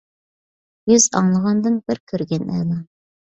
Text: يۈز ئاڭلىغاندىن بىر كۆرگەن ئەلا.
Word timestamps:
يۈز 0.91 1.05
ئاڭلىغاندىن 1.19 1.77
بىر 1.89 2.01
كۆرگەن 2.13 2.49
ئەلا. 2.55 2.81